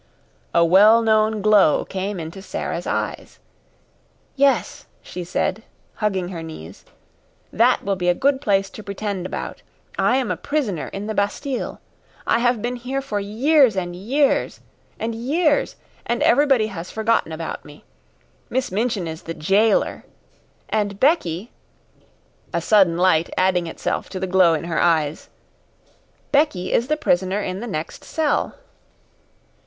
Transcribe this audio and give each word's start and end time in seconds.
A 0.55 0.65
well 0.65 1.03
known 1.03 1.43
glow 1.43 1.85
came 1.85 2.19
into 2.19 2.41
Sara's 2.41 2.87
eyes. 2.87 3.37
"Yes," 4.35 4.87
she 5.03 5.23
said, 5.23 5.61
hugging 5.93 6.29
her 6.29 6.41
knees, 6.41 6.83
"that 7.53 7.83
will 7.83 7.95
be 7.95 8.09
a 8.09 8.15
good 8.15 8.41
place 8.41 8.71
to 8.71 8.81
pretend 8.81 9.27
about. 9.27 9.61
I 9.99 10.17
am 10.17 10.31
a 10.31 10.35
prisoner 10.37 10.87
in 10.87 11.05
the 11.05 11.13
Bastille. 11.13 11.79
I 12.25 12.39
have 12.39 12.63
been 12.63 12.77
here 12.77 12.99
for 12.99 13.19
years 13.19 13.77
and 13.77 13.95
years 13.95 14.59
and 14.99 15.13
years; 15.13 15.75
and 16.07 16.23
everybody 16.23 16.65
has 16.65 16.89
forgotten 16.89 17.31
about 17.31 17.63
me. 17.63 17.83
Miss 18.49 18.71
Minchin 18.71 19.07
is 19.07 19.21
the 19.21 19.35
jailer 19.35 20.03
and 20.67 20.99
Becky" 20.99 21.51
a 22.51 22.59
sudden 22.59 22.97
light 22.97 23.29
adding 23.37 23.67
itself 23.67 24.09
to 24.09 24.19
the 24.19 24.25
glow 24.25 24.55
in 24.55 24.63
her 24.63 24.81
eyes 24.81 25.29
"Becky 26.31 26.73
is 26.73 26.87
the 26.87 26.97
prisoner 26.97 27.41
in 27.43 27.59
the 27.59 27.67
next 27.67 28.03
cell." 28.03 28.55